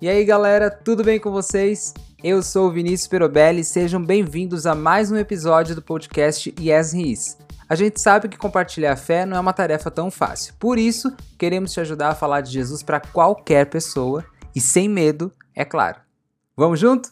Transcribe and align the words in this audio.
E 0.00 0.08
aí 0.08 0.24
galera, 0.24 0.70
tudo 0.70 1.02
bem 1.02 1.18
com 1.18 1.32
vocês? 1.32 1.92
Eu 2.22 2.40
sou 2.40 2.68
o 2.68 2.70
Vinícius 2.70 3.08
Perobelli 3.08 3.62
e 3.62 3.64
sejam 3.64 4.00
bem-vindos 4.00 4.64
a 4.64 4.72
mais 4.72 5.10
um 5.10 5.16
episódio 5.16 5.74
do 5.74 5.82
podcast 5.82 6.54
Yes 6.56 6.94
Is. 6.94 7.36
A 7.68 7.74
gente 7.74 8.00
sabe 8.00 8.28
que 8.28 8.38
compartilhar 8.38 8.92
a 8.92 8.96
fé 8.96 9.26
não 9.26 9.36
é 9.36 9.40
uma 9.40 9.52
tarefa 9.52 9.90
tão 9.90 10.08
fácil, 10.08 10.54
por 10.56 10.78
isso 10.78 11.12
queremos 11.36 11.72
te 11.72 11.80
ajudar 11.80 12.10
a 12.10 12.14
falar 12.14 12.42
de 12.42 12.52
Jesus 12.52 12.80
para 12.80 13.00
qualquer 13.00 13.66
pessoa 13.66 14.24
e 14.54 14.60
sem 14.60 14.88
medo, 14.88 15.32
é 15.52 15.64
claro. 15.64 15.98
Vamos 16.56 16.78
junto? 16.78 17.10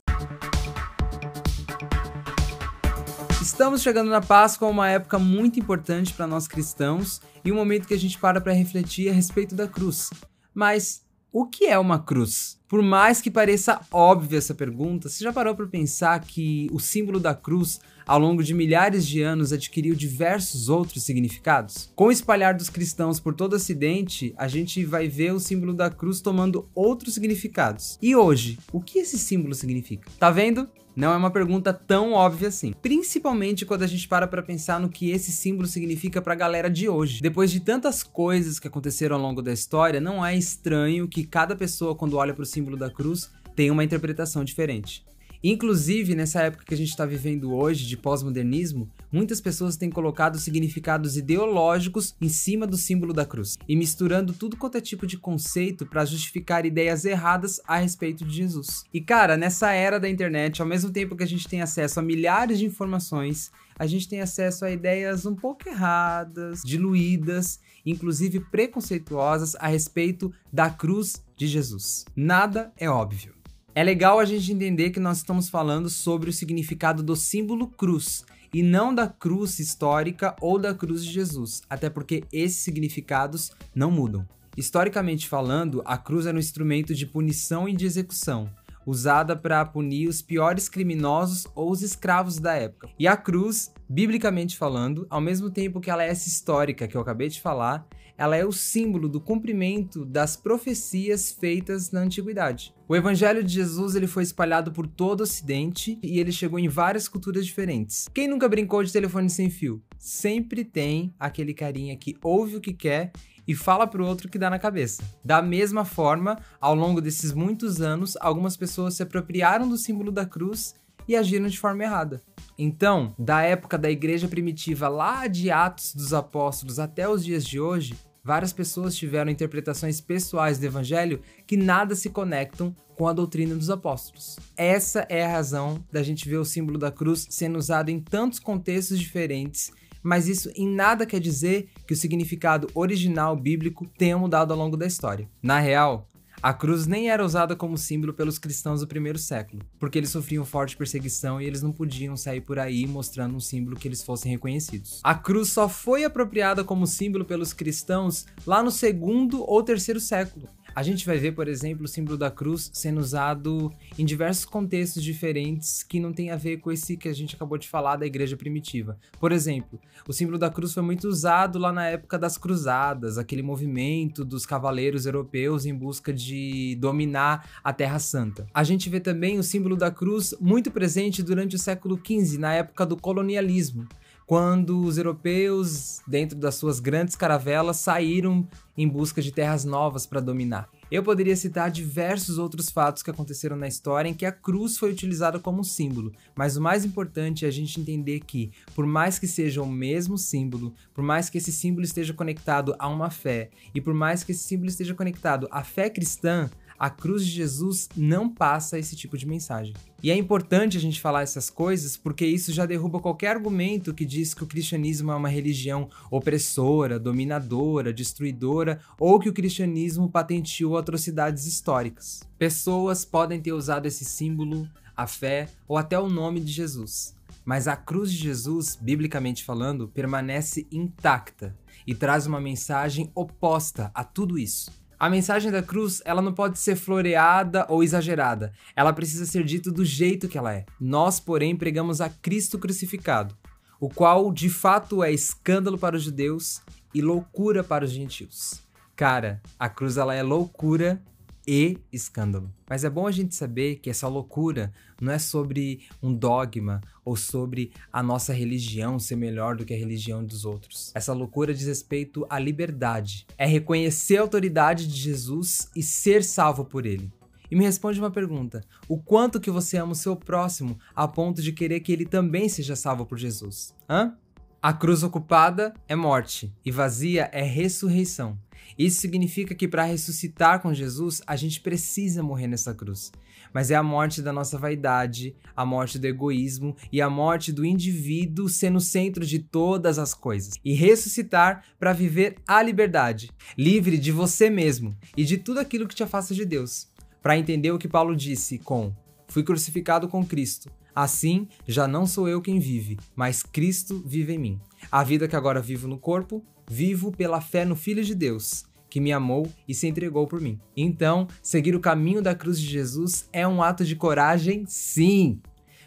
Estamos 3.43 3.83
chegando 3.83 4.11
na 4.11 4.21
Páscoa, 4.21 4.69
uma 4.69 4.89
época 4.89 5.19
muito 5.19 5.59
importante 5.59 6.15
para 6.15 6.29
nós 6.29 6.47
cristãos 6.47 7.21
e 7.45 7.51
um 7.51 7.57
momento 7.57 7.89
que 7.89 7.95
a 7.95 7.99
gente 7.99 8.17
para 8.17 8.41
para 8.41 8.53
refletir 8.53 9.11
a 9.11 9.13
respeito 9.13 9.57
da 9.57 9.67
cruz. 9.67 10.09
Mas 10.55 11.05
o 11.33 11.45
que 11.45 11.67
é 11.67 11.79
uma 11.79 11.99
cruz? 11.99 12.59
Por 12.69 12.83
mais 12.83 13.21
que 13.21 13.31
pareça 13.31 13.81
óbvia 13.93 14.39
essa 14.39 14.53
pergunta, 14.53 15.09
você 15.09 15.23
já 15.23 15.33
parou 15.33 15.55
para 15.55 15.69
pensar 15.69 16.19
que 16.21 16.69
o 16.73 16.81
símbolo 16.81 17.21
da 17.21 17.33
cruz, 17.33 17.81
ao 18.05 18.19
longo 18.19 18.43
de 18.43 18.53
milhares 18.53 19.07
de 19.07 19.23
anos, 19.23 19.53
adquiriu 19.53 19.95
diversos 19.95 20.69
outros 20.69 21.05
significados? 21.05 21.93
Com 21.95 22.07
o 22.07 22.11
espalhar 22.11 22.57
dos 22.57 22.69
cristãos 22.69 23.21
por 23.21 23.35
todo 23.35 23.53
o 23.53 23.57
Ocidente, 23.57 24.35
a 24.37 24.49
gente 24.49 24.85
vai 24.85 25.07
ver 25.07 25.33
o 25.33 25.39
símbolo 25.39 25.73
da 25.73 25.89
cruz 25.91 26.21
tomando 26.21 26.69
outros 26.75 27.15
significados. 27.15 27.99
E 28.03 28.17
hoje, 28.17 28.59
o 28.73 28.81
que 28.81 28.99
esse 28.99 29.17
símbolo 29.17 29.55
significa? 29.55 30.11
Tá 30.19 30.29
vendo? 30.29 30.69
Não 30.97 31.13
é 31.13 31.17
uma 31.19 31.31
pergunta 31.31 31.75
tão 31.75 32.15
óbvia 32.15 32.49
assim. 32.49 32.73
Principalmente 32.81 33.67
quando 33.67 33.83
a 33.83 33.87
gente 33.87 34.09
para 34.09 34.27
para 34.27 34.43
pensar 34.43 34.81
no 34.81 34.89
que 34.89 35.11
esse 35.11 35.31
símbolo 35.31 35.69
significa 35.69 36.23
para 36.23 36.33
a 36.33 36.37
galera 36.37 36.71
de 36.71 36.89
hoje. 36.89 37.21
Depois 37.21 37.51
de 37.51 37.61
tantas 37.61 38.03
coisas 38.03 38.59
que 38.59 38.67
aconteceram 38.67 39.17
ao 39.17 39.21
longo 39.21 39.43
da 39.43 39.53
história, 39.53 40.01
não 40.01 40.25
é 40.25 40.35
estranho 40.35 41.07
que 41.07 41.27
cada 41.27 41.55
pessoa, 41.55 41.95
quando 41.95 42.17
olha 42.17 42.33
para 42.33 42.45
o 42.45 42.47
símbolo 42.57 42.77
da 42.77 42.91
cruz, 42.91 43.31
tenha 43.55 43.73
uma 43.73 43.85
interpretação 43.85 44.43
diferente. 44.43 45.05
Inclusive, 45.49 46.17
nessa 46.17 46.43
época 46.43 46.65
que 46.65 46.75
a 46.75 46.77
gente 46.77 46.89
está 46.89 47.07
vivendo 47.07 47.55
hoje, 47.55 47.87
de 47.87 47.97
pós-modernismo, 47.97 48.91
muitas 49.13 49.41
pessoas 49.41 49.77
têm 49.77 49.89
colocado 49.89 50.41
significados 50.41 51.17
ideológicos 51.17 52.17
em 52.21 52.29
cima 52.29 52.67
do 52.67 52.77
símbolo 52.77 53.13
da 53.13 53.25
cruz 53.25 53.57
e 53.69 53.77
misturando 53.77 54.33
tudo 54.33 54.57
quanto 54.57 54.77
é 54.77 54.81
tipo 54.81 55.07
de 55.07 55.17
conceito 55.17 55.87
para 55.87 56.05
justificar 56.05 56.67
ideias 56.67 57.05
erradas 57.05 57.61
a 57.65 57.77
respeito 57.77 58.25
de 58.25 58.35
Jesus. 58.35 58.83
E 58.93 59.01
cara, 59.01 59.37
nessa 59.37 59.71
era 59.71 60.01
da 60.01 60.11
internet, 60.11 60.61
ao 60.61 60.67
mesmo 60.67 60.91
tempo 60.91 61.15
que 61.15 61.23
a 61.23 61.29
gente 61.29 61.47
tem 61.47 61.63
acesso 61.63 62.01
a 62.01 62.03
milhares 62.03 62.59
de 62.59 62.67
informações, 62.67 63.53
a 63.79 63.87
gente 63.87 64.09
tem 64.09 64.21
acesso 64.21 64.65
a 64.65 64.71
ideias 64.73 65.27
um 65.27 65.37
pouco 65.37 65.69
erradas, 65.69 66.61
diluídas, 66.65 67.61
inclusive 67.85 68.41
preconceituosas 68.41 69.55
a 69.61 69.69
respeito 69.69 70.33
da 70.53 70.71
cruz 70.71 71.23
de 71.37 71.47
Jesus. 71.47 72.05
Nada 72.17 72.73
é 72.77 72.91
óbvio. 72.91 73.36
É 73.77 73.85
legal 73.85 74.19
a 74.19 74.25
gente 74.25 74.51
entender 74.51 74.89
que 74.89 74.99
nós 74.99 75.19
estamos 75.19 75.51
falando 75.51 75.91
sobre 75.91 76.31
o 76.31 76.33
significado 76.33 77.03
do 77.03 77.15
símbolo 77.15 77.67
cruz 77.67 78.25
e 78.51 78.63
não 78.63 78.95
da 78.95 79.07
cruz 79.07 79.59
histórica 79.59 80.35
ou 80.41 80.59
da 80.59 80.73
cruz 80.73 81.05
de 81.05 81.13
Jesus, 81.13 81.61
até 81.69 81.91
porque 81.91 82.25
esses 82.33 82.57
significados 82.57 83.53
não 83.75 83.91
mudam. 83.91 84.27
Historicamente 84.57 85.29
falando, 85.29 85.83
a 85.85 85.99
cruz 85.99 86.25
era 86.25 86.35
um 86.35 86.41
instrumento 86.41 86.95
de 86.95 87.05
punição 87.05 87.69
e 87.69 87.77
de 87.77 87.85
execução, 87.85 88.49
usada 88.87 89.37
para 89.37 89.63
punir 89.67 90.09
os 90.09 90.23
piores 90.23 90.71
criminosos 90.71 91.47
ou 91.55 91.71
os 91.71 91.83
escravos 91.83 92.39
da 92.39 92.55
época. 92.55 92.89
E 92.99 93.07
a 93.07 93.15
cruz, 93.15 93.71
biblicamente 93.89 94.57
falando, 94.57 95.07
ao 95.09 95.21
mesmo 95.21 95.51
tempo 95.51 95.81
que 95.81 95.91
ela 95.91 96.05
é 96.05 96.09
essa 96.09 96.29
histórica 96.29 96.89
que 96.89 96.97
eu 96.97 97.01
acabei 97.01 97.29
de 97.29 97.41
falar, 97.41 97.87
ela 98.19 98.37
é 98.37 98.45
o 98.45 98.53
símbolo 98.53 99.09
do 99.09 99.21
cumprimento 99.21 100.05
das 100.05 100.37
profecias 100.37 101.31
feitas 101.31 101.91
na 101.91 102.01
antiguidade. 102.01 102.75
O 102.89 102.97
evangelho 102.97 103.45
de 103.45 103.53
Jesus 103.53 103.95
ele 103.95 104.07
foi 104.07 104.23
espalhado 104.23 104.73
por 104.73 104.87
todo 104.87 105.21
o 105.21 105.23
ocidente 105.25 105.99
e 106.03 106.19
ele 106.19 106.33
chegou 106.33 106.59
em 106.59 106.69
várias 106.69 107.09
culturas 107.09 107.45
diferentes. 107.45 108.09
Quem 108.15 108.29
nunca 108.29 108.49
brincou 108.49 108.83
de 108.83 108.93
telefone 108.93 109.29
sem 109.29 109.51
fio? 109.51 109.83
Sempre 109.99 110.65
tem 110.65 111.15
aquele 111.19 111.53
carinha 111.53 111.97
que 111.97 112.17
ouve 112.23 112.57
o 112.57 112.61
que 112.61 112.73
quer 112.73 113.13
e 113.47 113.55
fala 113.55 113.87
pro 113.87 114.07
outro 114.07 114.29
que 114.29 114.39
dá 114.39 114.51
na 114.51 114.59
cabeça. 114.59 115.03
Da 115.25 115.41
mesma 115.41 115.85
forma, 115.85 116.39
ao 116.61 116.75
longo 116.75 117.01
desses 117.01 117.33
muitos 117.33 117.81
anos, 117.81 118.17
algumas 118.21 118.57
pessoas 118.57 118.95
se 118.95 119.03
apropriaram 119.03 119.69
do 119.69 119.77
símbolo 119.77 120.11
da 120.11 120.27
cruz 120.27 120.75
e 121.09 121.17
agiram 121.17 121.49
de 121.49 121.59
forma 121.59 121.85
errada. 121.85 122.23
Então, 122.59 123.15
da 123.19 123.43
época 123.43 123.77
da 123.77 123.91
igreja 123.91 124.29
primitiva 124.29 124.89
lá 124.89 125.27
de 125.27 125.51
Atos 125.51 125.95
dos 125.95 126.15
Apóstolos 126.15 126.79
até 126.79 127.09
os 127.09 127.25
dias 127.25 127.45
de 127.45 127.61
hoje, 127.61 127.95
várias 128.25 128.53
pessoas 128.53 128.97
tiveram 128.97 129.31
interpretações 129.31 130.01
pessoais 130.01 130.59
do 130.59 130.65
evangelho 130.65 131.21
que 131.47 131.57
nada 131.57 131.95
se 131.95 132.11
conectam 132.11 132.75
com 132.97 133.07
a 133.07 133.13
doutrina 133.13 133.55
dos 133.55 133.69
apóstolos. 133.69 134.39
Essa 134.57 135.07
é 135.11 135.25
a 135.25 135.31
razão 135.31 135.85
da 135.93 136.03
gente 136.03 136.29
ver 136.29 136.39
o 136.39 136.45
símbolo 136.45 136.79
da 136.79 136.91
cruz 136.91 137.27
sendo 137.31 137.59
usado 137.59 137.91
em 137.91 138.01
tantos 138.01 138.39
contextos 138.39 138.99
diferentes, 138.99 139.71
mas 140.03 140.27
isso 140.27 140.51
em 140.57 140.67
nada 140.67 141.05
quer 141.05 141.21
dizer 141.21 141.69
que 141.87 141.93
o 141.93 141.97
significado 141.97 142.69
original 142.75 143.37
bíblico 143.37 143.87
tenha 143.99 144.17
mudado 144.17 144.53
ao 144.53 144.59
longo 144.59 144.77
da 144.77 144.87
história. 144.87 145.29
Na 145.43 145.59
real, 145.59 146.09
a 146.47 146.53
cruz 146.53 146.87
nem 146.87 147.11
era 147.11 147.25
usada 147.25 147.57
como 147.57 147.77
símbolo 147.77 148.15
pelos 148.15 148.39
cristãos 148.39 148.79
do 148.79 148.87
primeiro 148.87 149.19
século, 149.19 149.65
porque 149.81 149.99
eles 149.99 150.11
sofriam 150.11 150.45
forte 150.45 150.77
perseguição 150.77 151.41
e 151.41 151.45
eles 151.45 151.61
não 151.61 151.73
podiam 151.73 152.17
sair 152.17 152.41
por 152.41 152.57
aí 152.57 152.87
mostrando 152.87 153.35
um 153.35 153.41
símbolo 153.41 153.75
que 153.75 153.89
eles 153.89 154.01
fossem 154.01 154.31
reconhecidos. 154.31 155.01
A 155.03 155.13
cruz 155.13 155.49
só 155.49 155.69
foi 155.69 156.05
apropriada 156.05 156.63
como 156.63 156.87
símbolo 156.87 157.25
pelos 157.25 157.53
cristãos 157.53 158.27
lá 158.47 158.63
no 158.63 158.71
segundo 158.71 159.43
ou 159.43 159.61
terceiro 159.61 159.99
século, 159.99 160.49
a 160.77 160.83
gente 160.83 161.07
vai 161.07 161.17
ver, 161.17 161.33
por 161.33 161.49
exemplo, 161.49 161.87
o 161.87 161.89
símbolo 161.89 162.19
da 162.19 162.31
cruz 162.31 162.71
sendo 162.71 163.01
usado 163.01 163.73
em 163.99 164.05
diversos 164.05 164.45
contextos 164.45 165.03
diferentes 165.03 165.83
que 165.83 165.99
não 165.99 166.13
tem 166.13 166.31
a 166.31 166.37
ver 166.37 166.59
com 166.59 166.71
esse 166.71 166.99
que 166.99 167.09
a 167.09 167.15
gente 167.15 167.35
acabou 167.35 167.57
de 167.57 167.67
falar 167.67 167.97
da 167.97 168.05
igreja 168.05 168.37
primitiva. 168.37 168.99
Por 169.19 169.33
exemplo, 169.33 169.81
o 170.07 170.13
símbolo 170.13 170.37
da 170.37 170.51
cruz 170.51 170.75
foi 170.75 170.83
muito 170.83 171.09
usado 171.09 171.59
lá 171.59 171.73
na 171.73 171.87
época 171.87 172.19
das 172.19 172.37
cruzadas, 172.37 173.17
aquele 173.17 173.43
movimento 173.43 174.23
dos 174.23 174.45
cavaleiros 174.45 175.07
europeus 175.07 175.65
em 175.65 175.75
busca 175.75 176.13
de 176.13 176.77
dominar 176.79 177.49
a 177.65 177.73
Terra 177.73 177.99
Santa. 177.99 178.47
A 178.53 178.63
gente 178.63 178.91
vê 178.91 179.01
também 179.01 179.39
o 179.39 179.43
símbolo 179.43 179.77
da 179.77 179.91
cruz 179.91 180.35
muito 180.39 180.71
presente 180.71 181.23
durante 181.23 181.57
o 181.57 181.59
século 181.59 181.99
XV, 181.99 182.37
na 182.37 182.53
época 182.53 182.85
do 182.85 182.99
colonialismo 182.99 183.89
quando 184.27 184.81
os 184.81 184.99
europeus, 184.99 186.01
dentro 186.07 186.37
das 186.37 186.57
suas 186.57 186.81
grandes 186.81 187.15
caravelas, 187.15 187.77
saíram 187.77 188.47
em 188.77 188.89
busca 188.89 189.23
de 189.23 189.31
terras 189.31 189.65
novas 189.65 190.05
para 190.05 190.21
dominar. 190.21 190.69
Eu 190.91 191.03
poderia 191.03 191.35
citar 191.35 191.71
diversos 191.71 192.37
outros 192.39 192.69
fatos 192.69 193.03
que 193.03 193.11
aconteceram 193.11 193.57
na 193.57 193.67
história 193.67 194.09
em 194.09 194.15
que 194.15 194.27
a 194.27 194.33
cruz 194.33 194.79
foi 194.79 194.93
utilizada 194.93 195.39
como 195.39 195.65
símbolo, 195.65 196.13
mas 196.35 196.57
o 196.57 196.61
mais 196.61 196.85
importante 196.85 197.45
é 197.45 197.49
a 197.49 197.53
gente 197.53 197.81
entender 197.81 198.21
que, 198.21 198.53
por 198.75 198.87
mais 198.87 199.19
que 199.19 199.27
seja 199.27 199.63
o 199.63 199.67
mesmo 199.67 200.19
símbolo, 200.19 200.75
por 200.93 201.03
mais 201.03 201.31
que 201.31 201.39
esse 201.39 201.53
símbolo 201.53 201.85
esteja 201.85 202.13
conectado 202.13 202.75
a 202.79 202.89
uma 202.89 203.11
fé 203.11 203.51
e 203.75 203.81
por 203.81 203.95
mais 203.95 204.23
que 204.23 204.33
esse 204.33 204.45
símbolo 204.45 204.69
esteja 204.69 204.95
conectado 204.95 205.49
à 205.51 205.65
fé 205.65 205.91
cristã, 205.91 206.51
a 206.79 206.91
cruz 206.91 207.25
de 207.25 207.33
Jesus 207.33 207.89
não 207.97 208.29
passa 208.29 208.79
esse 208.79 208.95
tipo 208.97 209.17
de 209.17 209.27
mensagem. 209.27 209.75
E 210.03 210.11
é 210.11 210.17
importante 210.17 210.77
a 210.77 210.81
gente 210.81 211.01
falar 211.01 211.23
essas 211.23 211.51
coisas 211.51 211.97
porque 211.97 212.27
isso 212.27 212.53
já 212.53 212.67
derruba 212.67 213.01
qualquer 213.01 213.29
argumento 213.29 213.95
que 213.95 214.05
diz 214.05 214.35
que 214.35 214.45
o 214.45 214.47
cristianismo 214.47 215.11
é 215.11 215.17
uma 215.17 215.29
religião 215.29 215.89
opressora, 216.11 216.99
dominadora, 216.99 217.93
destruidora 217.93 218.81
ou 219.01 219.19
que 219.19 219.29
o 219.29 219.33
cristianismo 219.33 220.11
patenteou 220.11 220.77
atrocidades 220.77 221.47
históricas. 221.47 222.23
Pessoas 222.39 223.05
podem 223.05 223.41
ter 223.41 223.53
usado 223.53 223.87
esse 223.87 224.05
símbolo, 224.05 224.69
a 224.97 225.07
fé 225.07 225.49
ou 225.67 225.77
até 225.77 225.99
o 225.99 226.09
nome 226.09 226.41
de 226.41 226.53
Jesus. 226.53 227.17
Mas 227.45 227.69
a 227.69 227.77
cruz 227.77 228.11
de 228.11 228.19
Jesus, 228.19 228.77
biblicamente 228.81 229.45
falando, 229.45 229.87
permanece 229.89 230.67
intacta 230.71 231.57
e 231.87 231.95
traz 231.95 232.27
uma 232.27 232.41
mensagem 232.41 233.11
oposta 233.15 233.91
a 233.95 234.03
tudo 234.03 234.37
isso. 234.37 234.71
A 234.99 235.11
mensagem 235.11 235.51
da 235.51 235.63
cruz, 235.63 236.01
ela 236.07 236.23
não 236.23 236.33
pode 236.33 236.59
ser 236.59 236.75
floreada 236.75 237.67
ou 237.69 237.85
exagerada. 237.85 238.53
Ela 238.75 238.95
precisa 238.95 239.27
ser 239.27 239.45
dita 239.45 239.71
do 239.71 239.85
jeito 239.85 240.27
que 240.27 240.39
ela 240.39 240.55
é. 240.55 240.65
Nós, 240.81 241.21
porém, 241.21 241.55
pregamos 241.55 242.01
a 242.01 242.09
Cristo 242.09 242.59
crucificado, 242.59 243.37
o 243.79 243.91
qual 243.91 244.33
de 244.33 244.49
fato 244.49 245.05
é 245.05 245.13
escândalo 245.13 245.77
para 245.77 245.97
os 245.97 246.03
judeus 246.03 246.63
e 246.95 247.03
loucura 247.03 247.63
para 247.63 247.85
os 247.85 247.91
gentios. 247.91 248.63
Cara, 248.97 249.43
a 249.59 249.69
cruz 249.69 249.99
ela 249.99 250.15
é 250.15 250.23
loucura 250.23 251.03
e 251.47 251.79
escândalo. 251.93 252.53
Mas 252.69 252.83
é 252.83 252.91
bom 252.91 253.07
a 253.07 253.13
gente 253.13 253.35
saber 253.35 253.77
que 253.77 253.89
essa 253.89 254.09
loucura 254.09 254.73
não 255.01 255.13
é 255.13 255.19
sobre 255.19 255.87
um 256.03 256.13
dogma 256.13 256.81
ou 257.05 257.15
sobre 257.17 257.71
a 257.93 258.03
nossa 258.03 258.33
religião 258.33 258.99
ser 258.99 259.17
melhor 259.17 259.57
do 259.57 259.65
que 259.65 259.73
a 259.73 259.79
religião 259.79 260.25
dos 260.25 260.45
outros. 260.45 260.91
Essa 260.95 261.13
loucura 261.13 261.55
diz 261.55 261.67
respeito 261.67 262.27
à 262.29 262.39
liberdade. 262.39 263.27
É 263.39 263.47
reconhecer 263.47 264.17
a 264.17 264.23
autoridade 264.23 264.87
de 264.89 264.97
Jesus 264.97 265.71
e 265.77 265.83
ser 265.83 266.25
salvo 266.25 266.65
por 266.65 266.85
ele. 266.85 267.13
E 267.49 267.55
me 267.55 267.65
responde 267.65 268.01
uma 268.01 268.11
pergunta: 268.11 268.65
o 268.89 268.99
quanto 268.99 269.41
que 269.41 269.51
você 269.51 269.77
ama 269.77 269.93
o 269.93 269.97
seu 269.97 270.17
próximo 270.17 270.79
a 270.95 271.07
ponto 271.07 271.41
de 271.41 271.53
querer 271.53 271.81
que 271.81 271.93
ele 271.93 272.05
também 272.05 272.49
seja 272.49 272.75
salvo 272.75 273.07
por 273.07 273.19
Jesus? 273.19 273.73
Hã? 273.89 274.17
A 274.61 274.73
cruz 274.73 275.05
ocupada 275.05 275.73
é 275.87 275.95
morte 275.95 276.53
e 276.65 276.73
vazia 276.73 277.31
é 277.33 277.43
ressurreição. 277.43 278.37
Isso 278.79 279.01
significa 279.01 279.55
que 279.55 279.69
para 279.69 279.85
ressuscitar 279.85 280.61
com 280.61 280.75
Jesus, 280.75 281.23
a 281.27 281.37
gente 281.37 281.61
precisa 281.61 282.23
morrer 282.23 282.47
nessa 282.47 282.75
cruz. 282.75 283.13
Mas 283.53 283.71
é 283.71 283.75
a 283.75 283.83
morte 283.83 284.21
da 284.21 284.33
nossa 284.33 284.59
vaidade, 284.59 285.35
a 285.57 285.65
morte 285.65 285.99
do 285.99 286.07
egoísmo 286.07 286.77
e 286.93 287.01
a 287.01 287.09
morte 287.09 287.53
do 287.53 287.65
indivíduo 287.65 288.49
sendo 288.49 288.77
o 288.77 288.81
centro 288.81 289.25
de 289.25 289.39
todas 289.39 289.99
as 289.99 290.13
coisas. 290.13 290.55
E 290.65 290.75
ressuscitar 290.75 291.65
para 291.79 291.93
viver 291.93 292.37
a 292.47 292.63
liberdade, 292.63 293.31
livre 293.57 293.99
de 293.99 294.13
você 294.13 294.51
mesmo 294.51 294.97
e 295.17 295.25
de 295.25 295.39
tudo 295.39 295.61
aquilo 295.61 295.87
que 295.87 295.95
te 295.95 296.03
afasta 296.03 296.35
de 296.35 296.45
Deus. 296.45 296.89
Para 297.23 297.39
entender 297.39 297.71
o 297.71 297.79
que 297.79 297.89
Paulo 297.89 298.15
disse 298.15 298.59
com: 298.59 298.95
Fui 299.29 299.43
crucificado 299.43 300.09
com 300.09 300.25
Cristo. 300.25 300.71
Assim, 300.95 301.47
já 301.67 301.87
não 301.87 302.07
sou 302.07 302.27
eu 302.27 302.41
quem 302.41 302.59
vive, 302.59 302.99
mas 303.15 303.43
Cristo 303.43 304.03
vive 304.07 304.33
em 304.33 304.39
mim. 304.39 304.61
A 304.91 305.05
vida 305.05 305.29
que 305.29 305.37
agora 305.37 305.61
vivo 305.61 305.87
no 305.87 305.99
corpo, 305.99 306.43
vivo 306.69 307.13
pela 307.13 307.41
fé 307.41 307.65
no 307.65 307.77
Filho 307.77 308.05
de 308.05 308.15
Deus, 308.15 308.65
que 308.89 309.01
me 309.01 309.13
amou 309.13 309.51
e 309.69 309.75
se 309.75 309.87
entregou 309.87 310.27
por 310.27 310.41
mim. 310.41 310.59
Então, 310.77 311.29
seguir 311.43 311.75
o 311.75 311.81
caminho 311.81 312.23
da 312.23 312.35
cruz 312.35 312.61
de 312.61 312.67
Jesus 312.67 313.29
é 313.33 313.47
um 313.47 313.63
ato 313.63 313.85
de 313.85 313.97
coragem, 313.97 314.65
sim. 314.67 315.41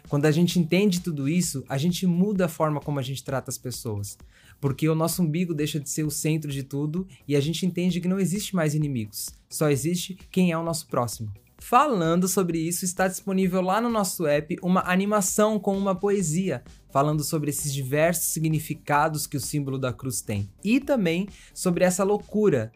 Quando 0.08 0.26
a 0.26 0.30
gente 0.30 0.58
entende 0.58 1.00
tudo 1.00 1.28
isso, 1.28 1.64
a 1.68 1.78
gente 1.78 2.06
muda 2.06 2.46
a 2.46 2.48
forma 2.48 2.80
como 2.80 2.98
a 2.98 3.02
gente 3.02 3.22
trata 3.22 3.50
as 3.50 3.58
pessoas. 3.58 4.18
Porque 4.60 4.88
o 4.88 4.94
nosso 4.94 5.22
umbigo 5.22 5.54
deixa 5.54 5.80
de 5.80 5.88
ser 5.88 6.04
o 6.04 6.10
centro 6.10 6.50
de 6.50 6.62
tudo 6.62 7.06
e 7.26 7.34
a 7.34 7.40
gente 7.40 7.64
entende 7.64 8.00
que 8.00 8.08
não 8.08 8.18
existe 8.18 8.54
mais 8.54 8.74
inimigos, 8.74 9.30
só 9.48 9.70
existe 9.70 10.18
quem 10.30 10.52
é 10.52 10.58
o 10.58 10.64
nosso 10.64 10.86
próximo. 10.88 11.32
Falando 11.60 12.26
sobre 12.26 12.58
isso, 12.58 12.84
está 12.84 13.06
disponível 13.06 13.60
lá 13.60 13.80
no 13.80 13.90
nosso 13.90 14.26
app 14.26 14.56
uma 14.62 14.82
animação 14.90 15.58
com 15.60 15.76
uma 15.76 15.94
poesia, 15.94 16.64
falando 16.90 17.22
sobre 17.22 17.50
esses 17.50 17.72
diversos 17.72 18.32
significados 18.32 19.26
que 19.26 19.36
o 19.36 19.40
símbolo 19.40 19.78
da 19.78 19.92
cruz 19.92 20.22
tem 20.22 20.50
e 20.64 20.80
também 20.80 21.28
sobre 21.54 21.84
essa 21.84 22.02
loucura 22.02 22.72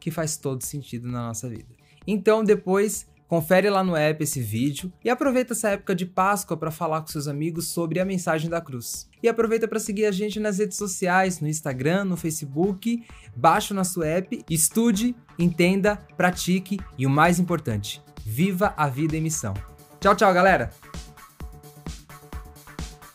que 0.00 0.10
faz 0.10 0.36
todo 0.36 0.62
sentido 0.62 1.08
na 1.08 1.28
nossa 1.28 1.48
vida. 1.48 1.74
Então, 2.06 2.44
depois, 2.44 3.06
confere 3.28 3.70
lá 3.70 3.82
no 3.82 3.96
app 3.96 4.22
esse 4.22 4.40
vídeo 4.40 4.92
e 5.02 5.08
aproveita 5.08 5.54
essa 5.54 5.70
época 5.70 5.94
de 5.94 6.04
Páscoa 6.04 6.56
para 6.56 6.70
falar 6.70 7.00
com 7.00 7.06
seus 7.06 7.26
amigos 7.28 7.68
sobre 7.68 8.00
a 8.00 8.04
mensagem 8.04 8.50
da 8.50 8.60
cruz. 8.60 9.08
E 9.22 9.28
aproveita 9.28 9.66
para 9.66 9.80
seguir 9.80 10.04
a 10.04 10.12
gente 10.12 10.38
nas 10.38 10.58
redes 10.58 10.76
sociais, 10.76 11.40
no 11.40 11.48
Instagram, 11.48 12.04
no 12.04 12.16
Facebook, 12.16 13.02
baixa 13.34 13.72
o 13.72 13.76
nosso 13.76 14.02
app, 14.02 14.44
estude, 14.50 15.16
entenda, 15.38 15.96
pratique 16.16 16.78
e 16.98 17.06
o 17.06 17.10
mais 17.10 17.38
importante, 17.38 18.02
Viva 18.24 18.72
a 18.76 18.88
vida 18.88 19.16
em 19.16 19.20
missão. 19.20 19.52
Tchau, 20.00 20.14
tchau, 20.14 20.32
galera! 20.32 20.70